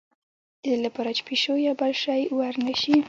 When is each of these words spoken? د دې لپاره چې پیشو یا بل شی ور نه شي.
د 0.63 0.63
دې 0.63 0.73
لپاره 0.85 1.09
چې 1.17 1.21
پیشو 1.27 1.53
یا 1.65 1.73
بل 1.79 1.93
شی 2.03 2.21
ور 2.37 2.53
نه 2.65 2.73
شي. 2.81 2.93